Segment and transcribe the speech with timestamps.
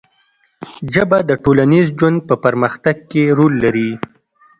[0.93, 3.89] ژبه د ټولنیز ژوند په پرمختګ کې رول لري